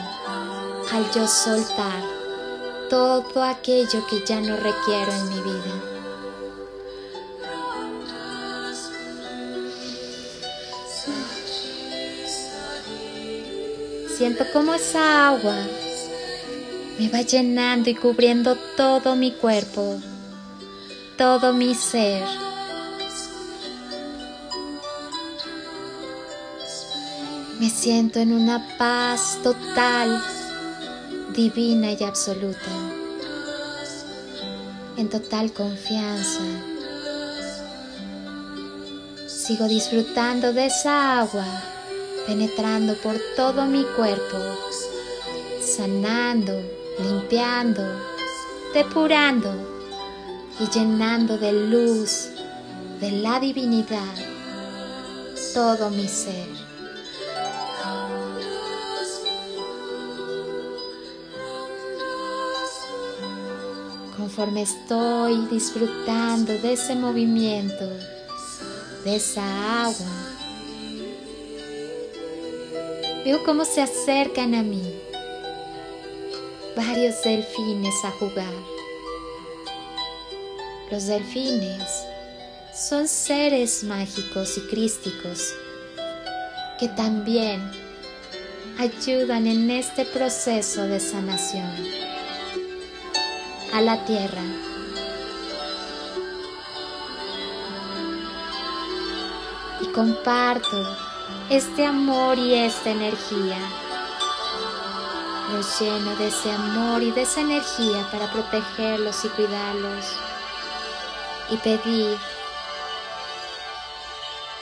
al 0.93 1.11
yo 1.13 1.27
soltar 1.27 2.03
todo 2.89 3.43
aquello 3.43 4.07
que 4.07 4.25
ya 4.25 4.41
no 4.41 4.57
requiero 4.57 5.13
en 5.13 5.29
mi 5.29 5.41
vida. 5.41 5.99
Siento 14.17 14.45
como 14.53 14.75
esa 14.75 15.29
agua 15.29 15.55
me 16.99 17.09
va 17.09 17.23
llenando 17.23 17.89
y 17.89 17.95
cubriendo 17.95 18.57
todo 18.77 19.15
mi 19.15 19.31
cuerpo, 19.31 20.01
todo 21.17 21.53
mi 21.53 21.75
ser. 21.75 22.25
Me 27.61 27.71
siento 27.71 28.21
en 28.21 28.33
una 28.33 28.65
paz 28.79 29.41
total, 29.43 30.23
divina 31.35 31.91
y 31.91 32.05
absoluta, 32.05 32.71
en 34.97 35.09
total 35.09 35.53
confianza. 35.53 36.41
Sigo 39.27 39.67
disfrutando 39.67 40.53
de 40.53 40.67
esa 40.67 41.19
agua 41.19 41.45
penetrando 42.29 42.95
por 42.99 43.17
todo 43.35 43.67
mi 43.67 43.83
cuerpo, 43.97 44.39
sanando, 45.61 46.53
limpiando, 47.03 47.83
depurando 48.73 49.53
y 50.61 50.67
llenando 50.71 51.37
de 51.37 51.53
luz, 51.53 52.29
de 53.01 53.11
la 53.11 53.41
divinidad, 53.41 54.15
todo 55.53 55.91
mi 55.91 56.07
ser. 56.07 56.68
Conforme 64.29 64.61
estoy 64.61 65.47
disfrutando 65.47 66.53
de 66.53 66.75
ese 66.75 66.95
movimiento, 66.95 67.89
de 69.03 69.17
esa 69.17 69.87
agua, 69.87 70.07
Veo 73.25 73.43
cómo 73.43 73.65
se 73.65 73.81
acercan 73.81 74.55
a 74.55 74.63
mí 74.63 74.83
varios 76.77 77.23
delfines 77.23 77.95
a 78.05 78.11
jugar. 78.11 78.53
Los 80.91 81.07
delfines 81.07 82.05
son 82.75 83.09
seres 83.09 83.83
mágicos 83.83 84.59
y 84.59 84.61
crísticos 84.69 85.55
que 86.79 86.89
también 86.89 87.63
ayudan 88.79 89.47
en 89.47 89.71
este 89.71 90.05
proceso 90.05 90.83
de 90.83 91.01
sanación 91.01 92.08
a 93.73 93.81
la 93.81 94.05
tierra. 94.05 94.43
Y 99.81 99.87
comparto 99.93 100.97
este 101.51 101.87
amor 101.87 102.39
y 102.39 102.55
esta 102.55 102.91
energía. 102.91 103.59
Los 105.53 105.81
lleno 105.81 106.15
de 106.17 106.29
ese 106.29 106.53
amor 106.53 107.03
y 107.03 107.11
de 107.11 107.23
esa 107.23 107.41
energía 107.41 108.09
para 108.11 108.31
protegerlos 108.31 109.25
y 109.25 109.29
cuidarlos. 109.29 110.05
Y 111.51 111.57
pedir 111.57 112.19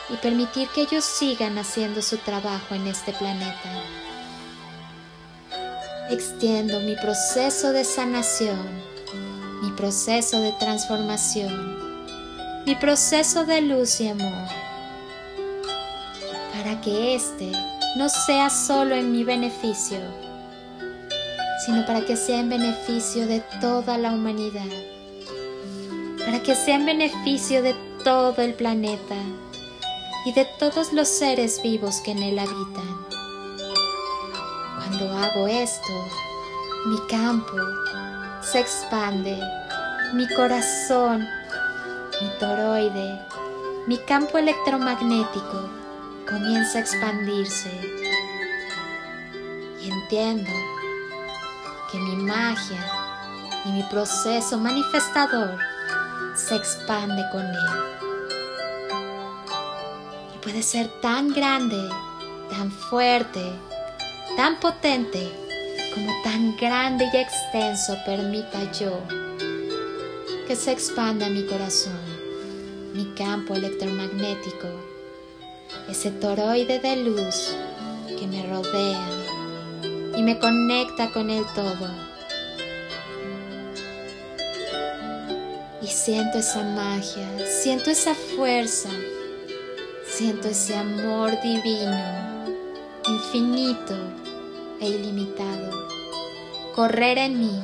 y 0.09 0.17
permitir 0.19 0.69
que 0.69 0.83
ellos 0.83 1.05
sigan 1.05 1.59
haciendo 1.59 2.03
su 2.03 2.19
trabajo 2.19 2.75
en 2.75 2.87
este 2.87 3.13
planeta. 3.13 3.83
Extiendo 6.11 6.81
mi 6.81 6.95
proceso 6.95 7.73
de 7.73 7.85
sanación, 7.85 8.96
mi 9.67 9.73
proceso 9.73 10.41
de 10.41 10.53
transformación, 10.53 11.77
mi 12.65 12.77
proceso 12.77 13.45
de 13.45 13.63
luz 13.63 14.01
y 14.01 14.09
amor 14.09 14.49
para 16.53 16.81
que 16.81 17.17
éste 17.17 17.51
no 17.97 18.09
sea 18.09 18.49
solo 18.49 18.95
en 18.95 19.11
mi 19.11 19.25
beneficio, 19.25 19.99
sino 21.65 21.85
para 21.85 22.01
que 22.03 22.17
sea 22.17 22.39
en 22.39 22.49
beneficio 22.49 23.27
de 23.27 23.41
toda 23.61 23.99
la 23.99 24.13
humanidad, 24.13 24.71
para 26.25 26.41
que 26.45 26.55
sea 26.55 26.77
en 26.77 26.87
beneficio 26.87 27.61
de 27.61 27.75
todo 28.05 28.41
el 28.43 28.55
planeta 28.55 29.17
y 30.27 30.33
de 30.33 30.47
todos 30.61 30.93
los 30.93 31.09
seres 31.09 31.61
vivos 31.61 32.01
que 32.05 32.13
en 32.13 32.23
él 32.23 32.39
habitan. 32.39 33.07
Cuando 34.77 35.13
hago 35.13 35.49
esto, 35.49 35.93
mi 36.87 36.99
campo 37.09 37.57
se 38.53 38.61
expande, 38.61 39.37
mi 40.13 40.29
corazón, 40.29 41.27
mi 42.21 42.29
toroide, 42.39 43.21
mi 43.89 43.99
campo 43.99 44.39
electromagnético 44.39 45.69
comienza 46.29 46.79
a 46.79 46.81
expandirse 46.83 47.71
y 49.81 49.91
entiendo 49.91 50.51
que 51.91 51.99
mi 51.99 52.15
magia 52.15 52.85
y 53.65 53.73
mi 53.73 53.83
proceso 53.85 54.59
manifestador 54.59 55.59
se 56.37 56.55
expande 56.55 57.25
con 57.33 57.43
él. 57.43 57.57
Y 60.37 60.39
puede 60.39 60.63
ser 60.63 60.87
tan 61.01 61.33
grande, 61.33 61.83
tan 62.51 62.71
fuerte, 62.71 63.43
tan 64.37 64.61
potente, 64.61 65.46
como 65.97 66.13
tan 66.23 66.55
grande 66.59 67.09
y 67.11 67.17
extenso 67.17 67.97
permita 68.05 68.71
yo 68.73 69.01
que 70.47 70.55
se 70.55 70.71
expanda 70.71 71.31
mi 71.31 71.47
corazón, 71.47 71.99
mi 72.93 73.07
campo 73.15 73.55
electromagnético 73.55 74.69
ese 75.89 76.11
toroide 76.11 76.81
de 76.81 76.97
luz 76.97 77.57
que 78.19 78.27
me 78.27 78.47
rodea 78.47 79.09
y 80.15 80.23
me 80.23 80.39
conecta 80.39 81.11
con 81.13 81.31
el 81.31 81.47
todo. 81.55 81.89
Y 85.81 85.87
siento 85.87 86.39
esa 86.39 86.63
magia, 86.63 87.27
siento 87.47 87.91
esa 87.91 88.15
fuerza, 88.15 88.91
siento 90.07 90.49
ese 90.49 90.77
amor 90.77 91.41
divino, 91.41 92.45
infinito 93.09 94.26
e 94.81 94.89
ilimitado, 94.89 95.89
correr 96.75 97.19
en 97.19 97.39
mí, 97.39 97.63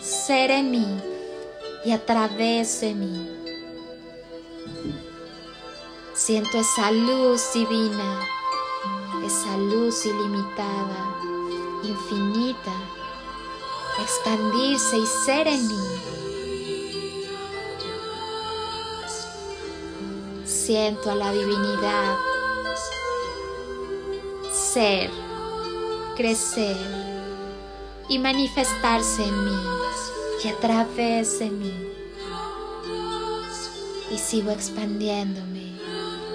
ser 0.00 0.50
en 0.50 0.70
mí 0.70 0.86
y 1.84 1.92
a 1.92 2.04
través 2.04 2.80
de 2.80 2.94
mí. 2.94 3.30
Siento 6.14 6.58
esa 6.58 6.90
luz 6.90 7.52
divina, 7.52 8.20
esa 9.24 9.56
luz 9.56 10.06
ilimitada, 10.06 11.16
infinita, 11.82 12.72
expandirse 14.00 14.98
y 14.98 15.06
ser 15.24 15.48
en 15.48 15.68
mí. 15.68 15.84
Siento 20.44 21.10
a 21.10 21.14
la 21.14 21.32
divinidad 21.32 22.16
ser, 24.74 25.10
crecer 26.14 26.76
y 28.08 28.18
manifestarse 28.18 29.24
en 29.24 29.44
mí 29.44 29.58
y 30.44 30.48
a 30.48 30.56
través 30.58 31.38
de 31.38 31.50
mí. 31.50 31.74
Y 34.10 34.18
sigo 34.18 34.50
expandiéndome 34.50 35.72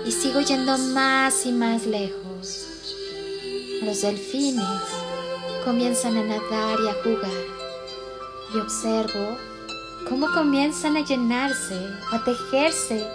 y 0.05 0.11
sigo 0.11 0.41
yendo 0.41 0.77
más 0.77 1.45
y 1.45 1.51
más 1.51 1.85
lejos. 1.85 2.95
Los 3.83 4.01
delfines 4.01 4.65
comienzan 5.63 6.17
a 6.17 6.23
nadar 6.23 6.77
y 6.83 6.87
a 6.87 6.93
jugar 7.03 7.59
y 8.53 8.57
observo 8.57 9.37
cómo 10.09 10.27
comienzan 10.33 10.97
a 10.97 11.05
llenarse, 11.05 11.79
a 12.11 12.23
tejerse 12.23 13.07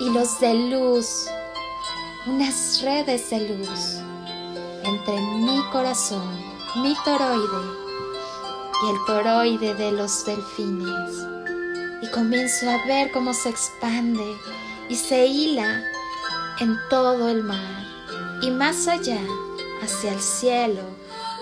y 0.00 0.10
de 0.40 0.54
luz, 0.70 1.26
unas 2.26 2.82
redes 2.82 3.30
de 3.30 3.48
luz 3.48 4.05
entre 4.86 5.20
mi 5.20 5.62
corazón, 5.70 6.36
mi 6.76 6.94
toroide 7.04 7.86
y 8.82 8.90
el 8.90 8.96
toroide 9.06 9.74
de 9.74 9.92
los 9.92 10.24
delfines. 10.24 11.26
Y 12.02 12.10
comienzo 12.10 12.70
a 12.70 12.86
ver 12.86 13.10
cómo 13.12 13.32
se 13.32 13.48
expande 13.48 14.36
y 14.88 14.94
se 14.94 15.26
hila 15.26 15.82
en 16.60 16.76
todo 16.88 17.28
el 17.28 17.42
mar 17.42 17.86
y 18.42 18.50
más 18.50 18.86
allá, 18.86 19.20
hacia 19.82 20.12
el 20.12 20.20
cielo 20.20 20.82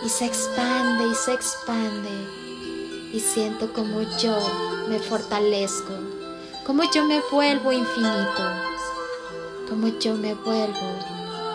y 0.04 0.08
se 0.08 0.26
expande 0.26 1.08
y 1.08 1.14
se 1.14 1.32
expande 1.32 2.44
y 3.12 3.20
siento 3.20 3.72
como 3.72 4.02
yo 4.18 4.36
me 4.88 4.98
fortalezco, 4.98 5.92
como 6.66 6.82
yo 6.90 7.04
me 7.04 7.20
vuelvo 7.30 7.72
infinito, 7.72 8.42
como 9.68 9.88
yo 9.98 10.14
me 10.14 10.34
vuelvo 10.34 10.98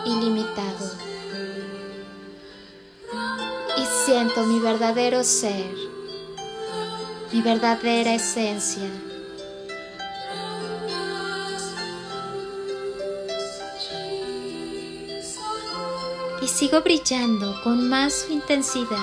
ilimitado. 0.04 1.09
Siento 4.10 4.42
mi 4.42 4.58
verdadero 4.58 5.22
ser, 5.22 5.72
mi 7.30 7.40
verdadera 7.42 8.12
esencia. 8.12 8.90
Y 16.42 16.48
sigo 16.48 16.80
brillando 16.80 17.54
con 17.62 17.88
más 17.88 18.28
intensidad 18.30 18.96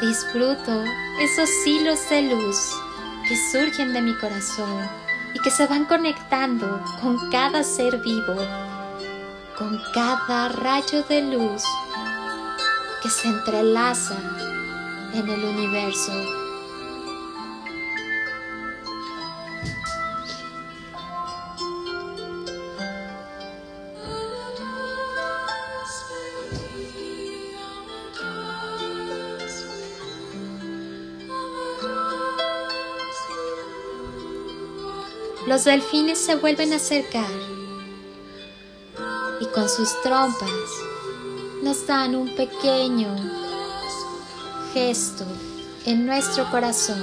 Disfruto 0.00 0.82
esos 1.20 1.50
hilos 1.66 1.98
de 2.08 2.22
luz 2.22 2.72
que 3.28 3.36
surgen 3.52 3.92
de 3.92 4.00
mi 4.00 4.16
corazón 4.16 4.88
y 5.34 5.40
que 5.40 5.50
se 5.50 5.66
van 5.66 5.84
conectando 5.84 6.82
con 7.02 7.18
cada 7.30 7.62
ser 7.62 7.98
vivo, 7.98 8.36
con 9.58 9.78
cada 9.92 10.48
rayo 10.48 11.02
de 11.02 11.20
luz 11.20 11.62
que 13.02 13.10
se 13.10 13.28
entrelaza 13.28 14.16
en 15.14 15.28
el 15.28 15.44
universo. 15.44 16.12
los 35.46 35.64
delfines 35.64 36.16
se 36.16 36.36
vuelven 36.36 36.72
a 36.72 36.76
acercar 36.76 37.28
y 39.40 39.46
con 39.46 39.68
sus 39.68 40.00
trompas 40.00 40.48
nos 41.62 41.86
dan 41.86 42.14
un 42.14 42.34
pequeño 42.34 43.14
gesto 44.72 45.24
en 45.84 46.06
nuestro 46.06 46.50
corazón, 46.50 47.02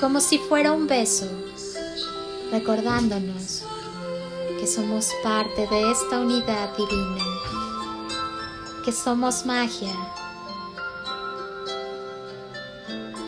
como 0.00 0.20
si 0.20 0.38
fuera 0.38 0.72
un 0.72 0.86
beso, 0.86 1.26
recordándonos 2.52 3.64
que 4.60 4.66
somos 4.66 5.10
parte 5.24 5.66
de 5.66 5.90
esta 5.90 6.20
unidad 6.20 6.70
divina, 6.76 7.24
que 8.84 8.92
somos 8.92 9.44
magia 9.44 9.94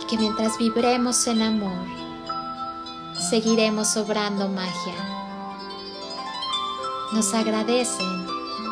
y 0.00 0.06
que 0.06 0.16
mientras 0.16 0.58
vibremos 0.58 1.26
en 1.26 1.42
amor, 1.42 1.86
seguiremos 3.30 3.96
obrando 3.96 4.48
magia. 4.48 4.94
Nos 7.12 7.34
agradecen 7.34 8.26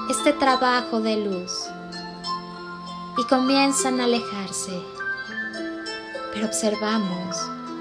este 0.08 0.32
trabajo 0.32 1.00
de 1.00 1.16
luz 1.16 1.52
y 3.18 3.24
comienzan 3.24 4.00
a 4.00 4.04
alejarse, 4.04 4.80
pero 6.32 6.46
observamos 6.46 7.36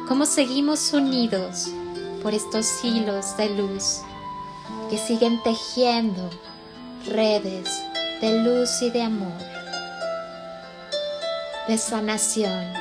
cómo 0.08 0.26
seguimos 0.26 0.94
unidos 0.94 1.68
por 2.22 2.34
estos 2.34 2.84
hilos 2.84 3.38
de 3.38 3.50
luz 3.56 4.02
que 4.90 4.98
siguen 4.98 5.42
tejiendo 5.44 6.30
redes 7.06 7.70
de 8.22 8.44
luz 8.44 8.82
y 8.82 8.90
de 8.90 9.02
amor, 9.02 9.38
de 11.68 11.78
sanación 11.78 12.74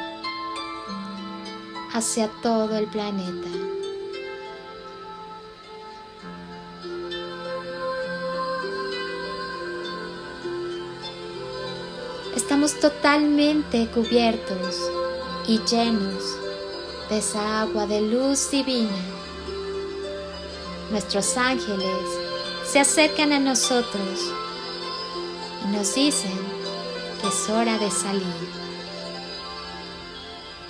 hacia 1.93 2.29
todo 2.43 2.77
el 2.77 2.87
planeta. 2.87 3.68
Estamos 12.49 12.81
totalmente 12.81 13.89
cubiertos 13.89 14.75
y 15.47 15.59
llenos 15.71 16.25
de 17.11 17.19
esa 17.19 17.61
agua 17.61 17.87
de 17.87 18.01
luz 18.01 18.51
divina. 18.51 18.97
Nuestros 20.91 21.37
ángeles 21.37 22.07
se 22.67 22.81
acercan 22.81 23.35
a 23.35 23.39
nosotros 23.39 24.33
y 25.63 25.77
nos 25.77 25.95
dicen 25.95 26.39
que 27.21 27.29
es 27.29 27.51
hora 27.51 27.77
de 27.77 27.91
salir. 27.91 28.49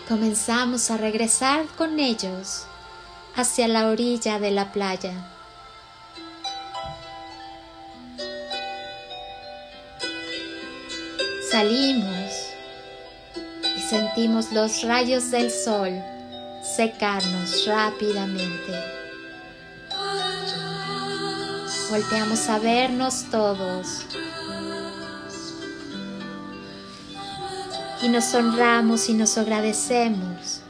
Comenzamos 0.08 0.90
a 0.90 0.96
regresar 0.96 1.64
con 1.76 2.00
ellos 2.00 2.64
hacia 3.36 3.68
la 3.68 3.86
orilla 3.86 4.40
de 4.40 4.50
la 4.50 4.72
playa. 4.72 5.38
Salimos 11.58 12.52
y 13.76 13.80
sentimos 13.80 14.52
los 14.52 14.82
rayos 14.84 15.32
del 15.32 15.50
sol 15.50 15.90
secarnos 16.62 17.66
rápidamente. 17.66 18.80
Volteamos 21.90 22.48
a 22.48 22.60
vernos 22.60 23.24
todos 23.32 24.04
y 28.02 28.08
nos 28.08 28.32
honramos 28.34 29.08
y 29.08 29.14
nos 29.14 29.36
agradecemos 29.36 30.60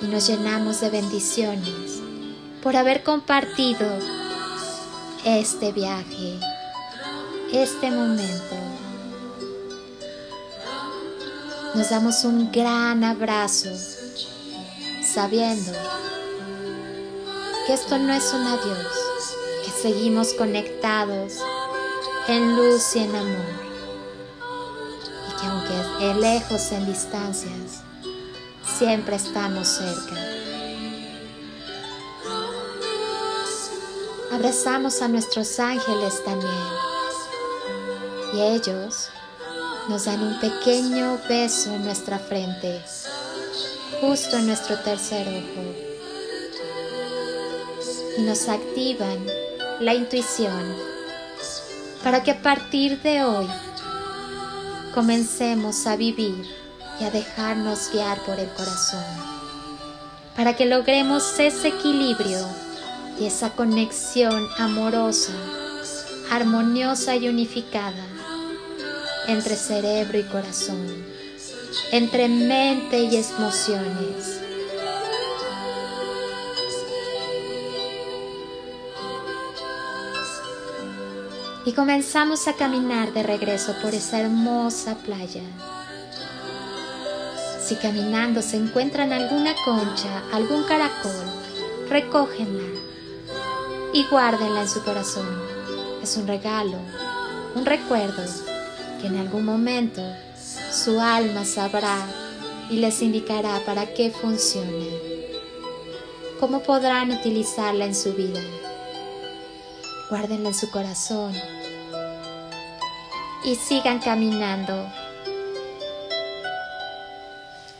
y 0.00 0.06
nos 0.06 0.26
llenamos 0.26 0.80
de 0.80 0.88
bendiciones 0.88 2.00
por 2.62 2.76
haber 2.76 3.02
compartido 3.02 3.86
este 5.26 5.70
viaje, 5.72 6.40
este 7.52 7.90
momento. 7.90 8.67
Nos 11.78 11.90
damos 11.90 12.24
un 12.24 12.50
gran 12.50 13.04
abrazo, 13.04 13.70
sabiendo 15.00 15.70
que 17.64 17.72
esto 17.72 17.96
no 17.98 18.12
es 18.12 18.32
un 18.32 18.44
adiós, 18.48 18.88
que 19.64 19.70
seguimos 19.70 20.34
conectados 20.34 21.34
en 22.26 22.56
luz 22.56 22.96
y 22.96 22.98
en 23.04 23.14
amor, 23.14 23.46
y 25.28 25.40
que 25.40 25.46
aunque 25.46 26.10
es 26.10 26.16
lejos 26.16 26.72
en 26.72 26.86
distancias, 26.86 27.84
siempre 28.76 29.14
estamos 29.14 29.68
cerca. 29.68 30.16
Abrazamos 34.32 35.00
a 35.00 35.06
nuestros 35.06 35.60
ángeles 35.60 36.24
también, 36.24 36.52
y 38.34 38.40
ellos 38.40 39.10
nos 39.88 40.04
dan 40.04 40.22
un 40.22 40.38
pequeño 40.38 41.18
beso 41.30 41.74
en 41.74 41.82
nuestra 41.82 42.18
frente, 42.18 42.82
justo 44.02 44.36
en 44.36 44.46
nuestro 44.46 44.78
tercer 44.80 45.26
ojo, 45.26 45.64
y 48.18 48.22
nos 48.22 48.48
activan 48.50 49.24
la 49.80 49.94
intuición 49.94 50.74
para 52.04 52.22
que 52.22 52.32
a 52.32 52.42
partir 52.42 53.00
de 53.00 53.24
hoy 53.24 53.46
comencemos 54.94 55.86
a 55.86 55.96
vivir 55.96 56.44
y 57.00 57.04
a 57.04 57.10
dejarnos 57.10 57.90
guiar 57.90 58.22
por 58.24 58.38
el 58.38 58.48
corazón, 58.50 59.04
para 60.36 60.54
que 60.54 60.66
logremos 60.66 61.38
ese 61.38 61.68
equilibrio 61.68 62.46
y 63.18 63.24
esa 63.24 63.50
conexión 63.50 64.48
amorosa, 64.58 65.32
armoniosa 66.30 67.16
y 67.16 67.28
unificada 67.28 68.17
entre 69.28 69.56
cerebro 69.56 70.18
y 70.18 70.22
corazón, 70.24 71.04
entre 71.92 72.28
mente 72.28 72.98
y 72.98 73.14
emociones. 73.14 74.40
Y 81.66 81.72
comenzamos 81.72 82.48
a 82.48 82.54
caminar 82.54 83.12
de 83.12 83.22
regreso 83.22 83.74
por 83.82 83.94
esa 83.94 84.18
hermosa 84.20 84.94
playa. 84.96 85.42
Si 87.62 87.74
caminando 87.76 88.40
se 88.40 88.56
encuentran 88.56 89.12
alguna 89.12 89.54
concha, 89.66 90.22
algún 90.32 90.64
caracol, 90.64 91.12
recógenla 91.90 92.80
y 93.92 94.06
guárdenla 94.06 94.62
en 94.62 94.68
su 94.70 94.82
corazón. 94.82 95.28
Es 96.02 96.16
un 96.16 96.26
regalo, 96.26 96.78
un 97.54 97.66
recuerdo 97.66 98.22
que 99.00 99.06
en 99.06 99.16
algún 99.16 99.44
momento 99.44 100.02
su 100.72 101.00
alma 101.00 101.44
sabrá 101.44 102.06
y 102.70 102.76
les 102.76 103.00
indicará 103.02 103.60
para 103.64 103.94
qué 103.94 104.10
funciona, 104.10 104.84
cómo 106.38 106.62
podrán 106.62 107.10
utilizarla 107.10 107.84
en 107.84 107.94
su 107.94 108.12
vida. 108.12 108.40
Guárdenla 110.10 110.48
en 110.48 110.54
su 110.54 110.70
corazón 110.70 111.32
y 113.44 113.54
sigan 113.54 113.98
caminando. 114.00 114.90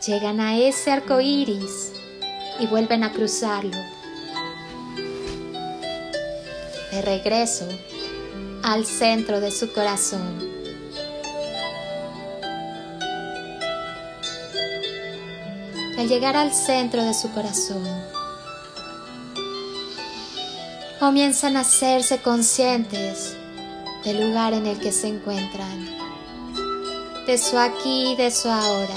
Llegan 0.05 0.39
a 0.39 0.57
ese 0.57 0.91
arco 0.91 1.19
iris 1.21 1.91
y 2.59 2.67
vuelven 2.67 3.03
a 3.03 3.11
cruzarlo. 3.11 3.77
De 6.91 7.01
regreso 7.01 7.67
al 8.63 8.85
centro 8.85 9.39
de 9.39 9.51
su 9.51 9.71
corazón. 9.73 10.48
Al 15.99 16.07
llegar 16.07 16.37
al 16.37 16.53
centro 16.53 17.03
de 17.03 17.13
su 17.13 17.29
corazón, 17.33 17.85
comienzan 20.97 21.57
a 21.57 21.59
hacerse 21.59 22.21
conscientes 22.21 23.35
del 24.05 24.25
lugar 24.25 24.53
en 24.53 24.65
el 24.65 24.79
que 24.79 24.93
se 24.93 25.09
encuentran, 25.09 25.89
de 27.27 27.37
su 27.37 27.57
aquí 27.57 28.13
y 28.13 28.15
de 28.15 28.31
su 28.31 28.47
ahora, 28.47 28.95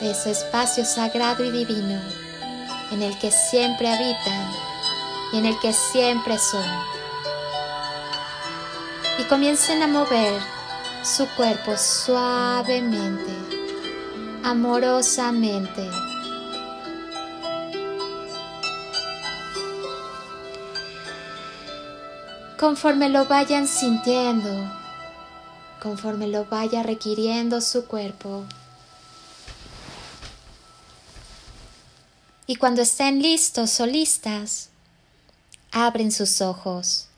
de 0.00 0.10
ese 0.10 0.32
espacio 0.32 0.84
sagrado 0.84 1.44
y 1.44 1.52
divino 1.52 2.02
en 2.90 3.02
el 3.02 3.16
que 3.20 3.30
siempre 3.30 3.88
habitan 3.92 4.50
y 5.32 5.38
en 5.38 5.46
el 5.46 5.56
que 5.60 5.72
siempre 5.72 6.36
son. 6.36 6.66
Y 9.20 9.22
comiencen 9.28 9.84
a 9.84 9.86
mover 9.86 10.42
su 11.04 11.28
cuerpo 11.36 11.76
suavemente, 11.76 13.39
amorosamente. 14.50 15.88
Conforme 22.58 23.08
lo 23.08 23.26
vayan 23.26 23.68
sintiendo, 23.68 24.50
conforme 25.80 26.26
lo 26.26 26.46
vaya 26.46 26.82
requiriendo 26.82 27.60
su 27.60 27.86
cuerpo. 27.86 28.44
Y 32.48 32.56
cuando 32.56 32.82
estén 32.82 33.22
listos 33.22 33.78
o 33.78 33.86
listas, 33.86 34.70
abren 35.70 36.10
sus 36.10 36.40
ojos. 36.40 37.09